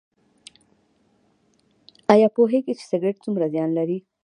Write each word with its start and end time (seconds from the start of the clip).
ایا 2.13 2.27
پوهیږئ 2.35 2.71
چې 2.79 2.83
سګرټ 2.89 3.15
څومره 3.25 3.45
زیان 3.53 3.69
لري؟ 3.77 3.97